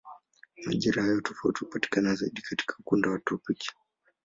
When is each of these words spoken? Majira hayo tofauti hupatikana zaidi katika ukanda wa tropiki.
Majira 0.65 1.03
hayo 1.03 1.21
tofauti 1.21 1.59
hupatikana 1.65 2.15
zaidi 2.15 2.41
katika 2.41 2.75
ukanda 2.79 3.09
wa 3.09 3.19
tropiki. 3.19 3.69